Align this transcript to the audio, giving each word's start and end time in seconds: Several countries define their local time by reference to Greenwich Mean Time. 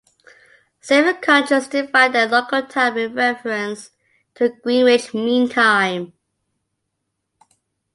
Several 0.79 1.13
countries 1.13 1.67
define 1.67 2.11
their 2.11 2.27
local 2.27 2.63
time 2.65 2.95
by 2.95 3.03
reference 3.05 3.91
to 4.33 4.49
Greenwich 4.49 5.13
Mean 5.13 5.47
Time. 5.47 6.13